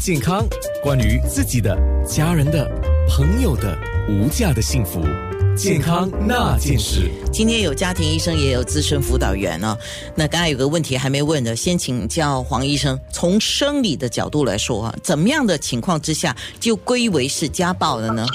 [0.00, 0.46] 健康，
[0.82, 2.66] 关于自己的、家人的、
[3.06, 5.02] 朋友的无价的幸福，
[5.54, 7.10] 健康那件事。
[7.30, 9.76] 今天有家庭医生，也有资深辅导员哦。
[10.14, 18.26] 那刚才有个问题还没问的，先请教黄医生，从生理的角度来说啊，怎么样的情况之下就归为是家暴了呢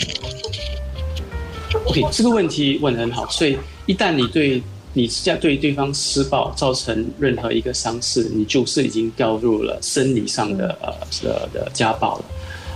[1.87, 3.27] ？OK，这个问题问得很好。
[3.31, 3.57] 所以
[3.87, 4.61] 一旦你对
[4.95, 10.91] 你下对对方施暴造成任何一个伤势，你就是已经掉入了生理上的呃
[11.21, 12.25] 的的家暴了。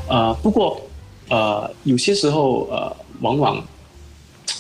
[0.09, 0.81] 呃，不过
[1.29, 3.63] 呃有些时候呃往往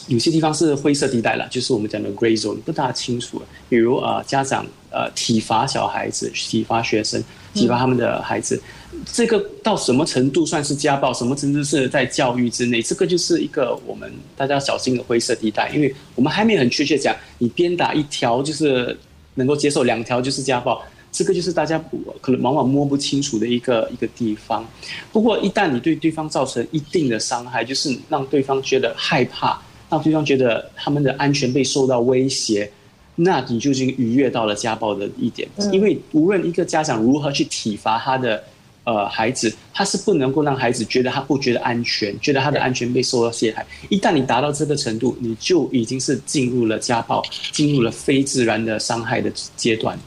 [0.07, 3.41] 有些地方是灰色地带了，就是我们讲的 gray zone，不大清楚。
[3.67, 7.21] 比如呃家长呃体罚小孩子、体罚学生、
[7.53, 8.59] 体罚他们的孩子，
[9.05, 18.97] 这个到什么程度算是家暴，什么程度是在教育之内，这个就是一个我们大家小心的灰色地带，因为我们还没有很确切讲，你鞭打一条就是
[19.35, 20.81] 能够接受，两条就是家暴。
[21.11, 21.83] 这个就是大家
[22.21, 24.63] 可能往往摸不清楚的一个一个地方。
[25.11, 32.71] 不过，一旦你对对方造成一定的伤害，就是让对方觉得害怕，让对方觉得他们的安全被受到威胁，
[33.15, 35.49] 那你就已经逾越到了家暴的一点。
[35.71, 38.43] 因为无论一个家长如何去体罚他的
[38.89, 43.65] 呃孩子，他是不能够让孩子觉得他不觉得安全，觉得他的安全被受到陷害。
[43.89, 49.97] 一旦你达到这个程度，你就已经是进入了家暴，进入了非自然的伤害的阶段。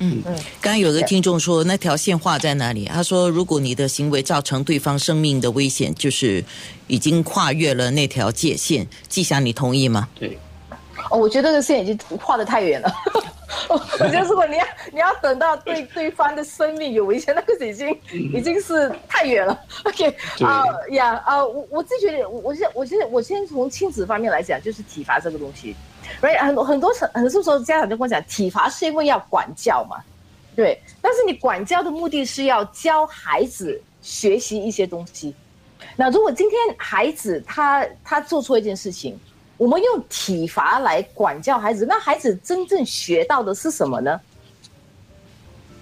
[0.00, 0.20] 嗯，
[0.60, 2.86] 刚刚有个听众说那条线画在哪里？
[2.86, 6.44] 他说，如果你的行为造成对方生命的危险，就是
[6.88, 8.84] 已经跨越了那条界限。
[9.08, 10.08] 季霞，你同意吗？
[10.18, 10.36] 对。
[11.10, 12.92] 哦，我觉得这个线已经画的太远了。
[13.68, 19.58] 我觉得如果你要你要等到对对方的生命有危险，那个已经已经是太远了。
[19.84, 25.74] OK，啊呀啊，我我自己觉得，我我现我现在我先从亲子方面来讲，就是体罚这个东西。
[26.20, 29.98] right 很多很多很多时候家长就跟我讲，体罚是因为要管教嘛，
[30.56, 30.80] 对。
[31.00, 35.34] 但是你管教的目的是要教孩子学习一些东西。
[35.96, 39.18] 那如果今天孩子他他做错一件事情，
[39.62, 44.20] 我们用体罚来管教孩子，那孩子真正学到的是什么呢？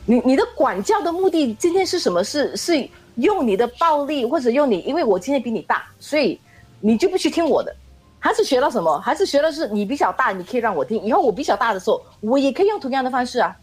[0.04, 2.22] 你你的管教的目的今天是什么？
[2.22, 6.38] 是是用你的暴力，或者用你，因为我今天比你大，所以
[6.78, 7.74] 你就不去听我的。
[8.18, 9.00] 还是学到什么？
[9.00, 11.02] 还是学的是你比较大，你可以让我听。
[11.02, 13.56] 以后我比较大的时候，我也可以用同样的方式啊，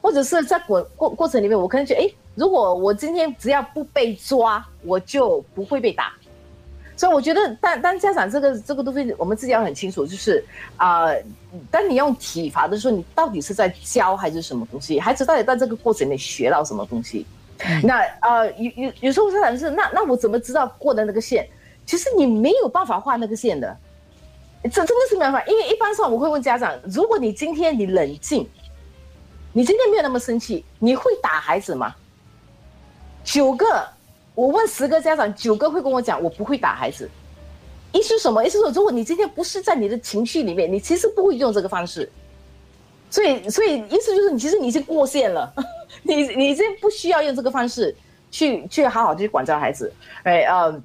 [0.00, 6.14] 或者是在过过过程里面，我可能觉得，哎，如果我今天只要不被抓，我就不会被打。
[7.00, 10.44] 所以我觉得，当当家长这个这个东西，我们自己要很清楚，就是
[10.76, 11.24] 啊、呃，
[11.70, 15.00] 当你用体罚的时候，你到底是在教还是什么东西？
[15.00, 17.24] 孩子到底在这个过程里学到什么东西？
[17.82, 21.48] 那呃，有有有时候家长是，那那我怎么知道过的那个线？
[21.86, 23.74] 其实你没有办法画那个线的。
[24.64, 28.46] 这真的是没办法，因为一般上我会问家长：如果你今天你冷静，
[29.54, 31.94] 你今天没有那么生气，你会打孩子吗？
[33.24, 33.88] 九个，
[34.34, 37.08] 我问十个家长，九个会跟我讲我不会打孩子。
[37.92, 38.44] 意思是什么？
[38.44, 42.10] 意思说，如果你今天不是在你的情绪里面，你其实不会用这个方式。
[43.10, 45.52] 所以，所以意思就是，你其实你已经过线了，
[46.04, 47.94] 你你已经不需要用这个方式
[48.30, 49.92] 去去好好去管教孩子。
[50.22, 50.82] 哎，嗯。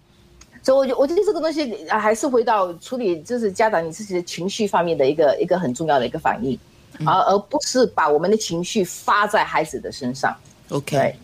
[0.64, 6.58] 所以，我我觉得这个东西还是回到处理，就是家长你自己的情绪方面的一个一个很重要的一个反应，
[7.02, 10.36] 而、嗯、而不是把我们的情绪发在孩子的身上。
[10.70, 11.16] OK，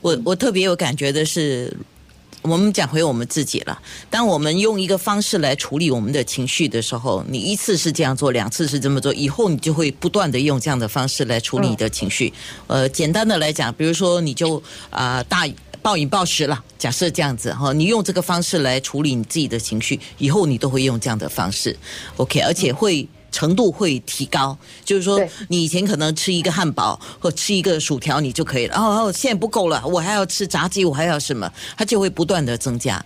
[0.00, 1.76] 我我特别有感觉的是，
[2.42, 3.78] 我们讲回我们自己了。
[4.08, 12.32] 当我们用一个方式来处理我们的情绪的时候，你一次是这样做，两次是这么做，以后你就会不断的用这样的方式来处理你的情绪。
[12.68, 14.56] 嗯、呃，简单的来讲，比如说你就
[14.90, 15.48] 啊、呃、大。
[15.80, 21.74] 暴饮暴食了，假设这样子哈，你用这个方式来处理你自己的情绪，以后你都会用这样的方式
[22.16, 24.58] ，OK，而且会程度会提高。
[24.84, 33.04] 就是说，你以前可能吃一个汉堡或吃一个薯条你就可以了，哦哦，现在不够了，我还要吃炸鸡，我还要什么，它就会不断的增加。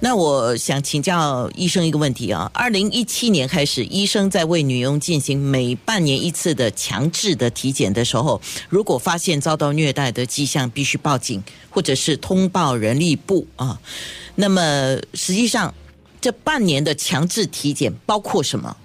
[0.00, 11.42] 那我想请教医生一个问题啊，二零一七年开始，医生在为女佣进行每半年一次的强制的体检的时候，如果发现遭到虐待的迹象，必须报警。
[11.72, 13.78] 或者是通报人力部啊，
[14.34, 15.72] 那么实际上
[16.20, 18.76] 这半年的强制体检包括什么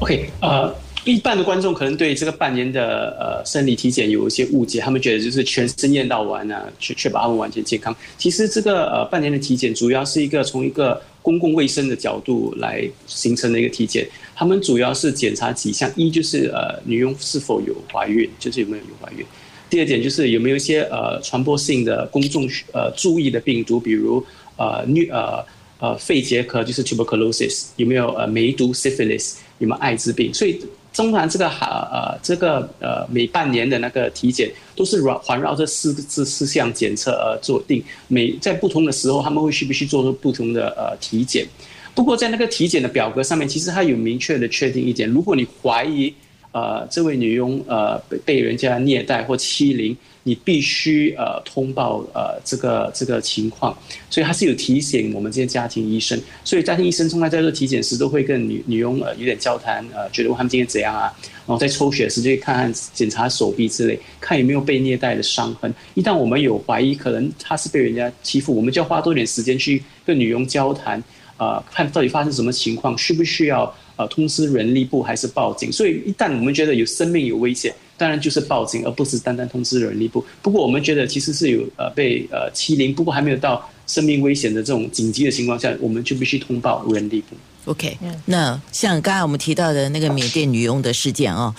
[0.00, 0.74] ？OK，呃，
[1.04, 7.94] 一半的观众可能对这个半年的呃生理体检有一些误解，他们觉得就是全身验到完啊，确确保他们完全健康。
[8.16, 19.24] 其实这个呃半年的体检主要是一个从一个公共卫生的角度来形成的一个体检，他们主要是检查几项，一就是呃女佣是否有怀孕，就是有没有有怀孕。
[19.68, 24.24] 第二点就是有没有一些呃传播性的公众呃注意的病毒，比如
[24.56, 25.44] 呃女呃
[25.78, 30.32] 呃肺结核，就是 tuberculosis，有没有呃梅毒 syphilis，有没有艾滋病？
[30.34, 30.60] 所以
[30.92, 41.46] 中南这个哈呃这个呃每半年的那个体检都是环环绕这四这四项检测而做定，每在不同的时候他们会需不需做出不同的呃体检。
[41.94, 46.14] 不过在那个体检的表格上面，其实它有明确的确定一点，如果你怀疑
[46.52, 49.96] 呃这位女佣呃被被人家虐待或欺凌。
[50.24, 53.74] 你必须呃通报呃这个这个情况，
[54.10, 61.10] 所以他是有提醒我们这些家庭医生，所以家庭医生从来在做体检时都会跟女女佣呃有点交谈，呃觉得他们今天怎样啊，
[61.46, 65.72] 然后在抽血时就看看检查手臂之类，看有没有被虐待的伤痕。
[65.94, 71.02] 一旦我们有怀疑，可能他是被人家欺负，我们就要花多点时间去跟女佣交谈，
[71.38, 75.70] 呃看到底发生什么情况，需不需要呃通知人力部还是报警。
[75.70, 77.74] 所以一旦我们觉得有生命有危险。
[77.98, 80.24] 当然就是报警，而不是单单通知人力部。
[80.40, 87.34] 不过我们觉得其实是有呃被呃欺凌，不过还没有到生命危险的这种紧急的情况下，我们就必须通报人力部。
[87.64, 91.52] OK，那像刚才我们提到的那个缅甸女佣的事件啊，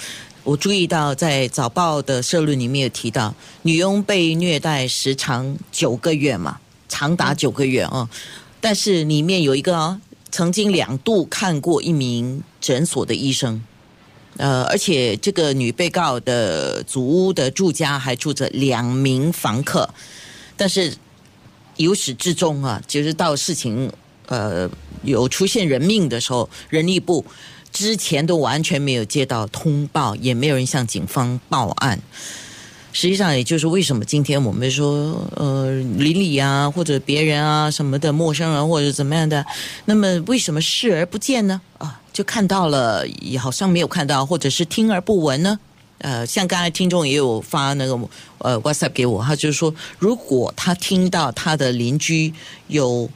[0.45, 6.57] 我注意到在早报的社论里面有提到，女佣被虐待时长九个月嘛，
[6.87, 8.09] 长达九个月啊。
[8.61, 9.99] 但是里面有一个啊，
[10.31, 13.61] 曾经两度看过一名诊所的医生。
[14.37, 19.89] 呃，而且这个女被告的祖屋的住家还住着两名房客，
[20.55, 20.95] 但是
[21.75, 23.91] 由始至终啊，就是到事情
[24.27, 24.69] 呃
[25.03, 27.25] 有出现人命的时候，人力部
[27.73, 31.99] 之前都完全没有接到通报，也没有人向警方报案。
[32.91, 39.45] 实际上，也就是为什么今天我们说呃邻里啊，或者别人啊什么的陌生人或者怎么样的，
[39.85, 41.61] 那么为什么视而不见呢？
[41.77, 41.99] 啊？
[42.11, 45.59] 就看到了，也好像没有看到，或者是听而不闻呢？
[45.99, 47.97] 呃，像刚才听众也有发那个
[48.39, 52.33] 呃 WhatsApp 给我，他就是说，如果他听到他的邻居
[52.67, 53.09] 有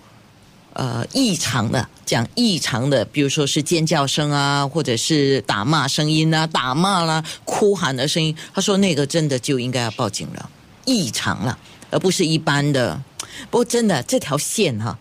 [0.73, 10.49] 呃异常的，讲异常的，比如说是尖叫声啊，或者是打骂声音啊，打骂啦、哭喊的声音，他说那个真的就应该要报警了，
[10.85, 11.57] 异常了，
[11.89, 13.01] 而不是一般的。
[13.49, 14.97] 不过真的这条线哈。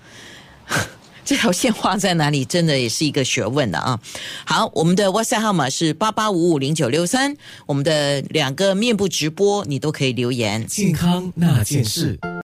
[1.25, 4.01] 这条线画在哪里，真的也是一个学问的啊！
[4.45, 10.67] 好，我们的 WhatsApp 号码是八八五五零九六三，我们的两个面部直播你都可以留言。
[10.67, 12.19] 健康那件事。